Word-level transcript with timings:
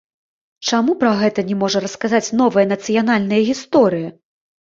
Чаму 0.69 0.93
пра 1.01 1.09
гэта 1.19 1.43
не 1.49 1.57
можа 1.63 1.81
расказаць 1.85 2.33
новая 2.41 2.65
нацыянальная 2.73 3.41
гісторыя? 3.51 4.09